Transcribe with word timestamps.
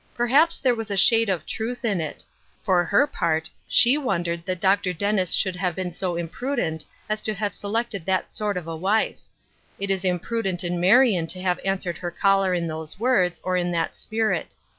Perhaps 0.15 0.57
there 0.57 0.73
was 0.73 0.89
a 0.89 0.97
shade 0.97 1.29
of 1.29 1.45
truth 1.45 1.85
in 1.85 2.01
it. 2.01 2.25
For 2.63 2.83
her 2.83 3.05
part, 3.05 3.51
she 3.67 3.99
wondered 3.99 4.47
that 4.47 4.59
Dr. 4.59 4.93
Dennis 4.93 5.31
should 5.35 5.55
have 5.55 5.75
been 5.75 5.91
so 5.91 6.15
imprudent 6.15 6.83
as 7.07 7.21
to 7.21 7.35
have 7.35 7.53
selected 7.53 8.03
that 8.07 8.33
sort 8.33 8.57
of 8.57 8.65
a 8.65 8.75
wife. 8.75 9.19
It 9.79 9.91
was 9.91 10.03
imprudent 10.03 10.63
in 10.63 10.79
Marion 10.79 11.27
to 11.27 11.41
have 11.43 11.59
answered 11.63 11.99
her 11.99 12.09
caller 12.09 12.51
in 12.51 12.65
those 12.65 12.99
words, 12.99 13.39
or 13.43 13.55
in 13.57 13.69
that 13.73 13.95
spirit. 13.95 14.55